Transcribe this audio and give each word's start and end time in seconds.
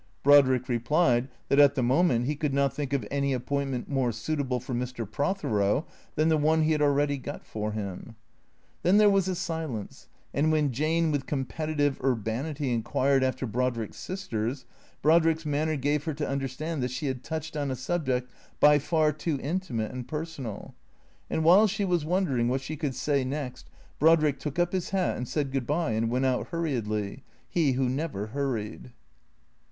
Brodrick 0.23 0.67
replied, 0.67 1.27
that, 1.49 1.59
at 1.59 1.75
the 1.75 1.83
moment, 1.83 2.25
he 2.25 2.35
could 2.35 2.55
not 2.55 2.73
think 2.73 2.91
of 2.91 3.07
any 3.11 3.33
appointment 3.33 3.87
more 3.87 4.11
suit 4.11 4.39
able 4.39 4.59
for 4.59 4.73
Mr. 4.73 5.05
Prothero 5.05 5.85
than 6.15 6.27
the 6.27 6.37
one 6.37 6.63
he 6.63 6.71
had 6.71 6.81
already 6.81 7.19
got 7.19 7.45
for 7.45 7.73
him. 7.73 8.15
Then 8.81 8.97
there 8.97 9.11
was 9.11 9.27
a 9.27 9.35
silence, 9.35 10.07
and 10.33 10.51
when 10.51 10.71
Jane 10.71 11.11
with 11.11 11.27
competitive 11.27 12.01
ur 12.03 12.15
banity 12.15 12.73
inquired 12.73 13.23
after 13.23 13.45
Brodrick's 13.45 13.97
sisters, 13.99 14.65
Brodrick's 15.03 15.45
manner 15.45 15.75
gave 15.77 16.05
her 16.05 16.15
to 16.15 16.27
understand 16.27 16.81
that 16.81 16.89
she 16.89 17.05
had 17.05 17.23
touched 17.23 17.55
on 17.55 17.69
a 17.69 17.75
subject 17.75 18.31
by 18.59 18.79
far 18.79 19.11
too 19.11 19.37
intimate 19.39 19.91
and 19.91 20.07
personal. 20.07 20.73
And 21.29 21.43
while 21.43 21.67
she 21.67 21.85
was 21.85 22.03
wondering 22.05 22.47
what 22.47 22.61
she 22.61 22.75
could 22.75 22.95
say 22.95 23.23
next 23.23 23.69
Brodrick 23.99 24.39
took 24.39 24.57
up 24.57 24.73
his 24.73 24.89
hat 24.89 25.15
and 25.15 25.27
said 25.27 25.51
good 25.51 25.67
bye 25.67 25.91
and 25.91 26.09
went 26.09 26.25
out 26.25 26.47
hurriedly, 26.47 27.21
he 27.47 27.73
who 27.73 27.87
never 27.87 28.25
hurried. 28.33 28.93